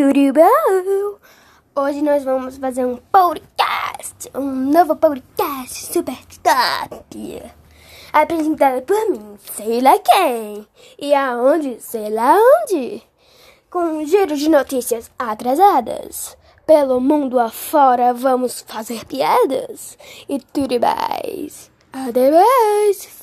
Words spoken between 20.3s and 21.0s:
tudo